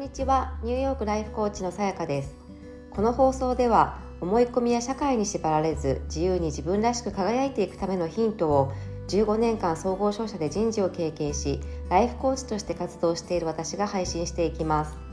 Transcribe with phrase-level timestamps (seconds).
[0.00, 0.58] んにちは。
[0.62, 2.34] ニューヨークライフコーチのさやかです。
[2.90, 8.72] この放送では思い込みや社会に縛られず自由に自分らしく輝いていくためのヒントを
[9.08, 11.60] 15年間総合商社で人事を経験し
[11.90, 15.09] ライフコーチとして活動している私が配信していきます。